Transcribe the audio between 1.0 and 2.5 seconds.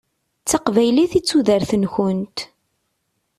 i d tudert-nkent.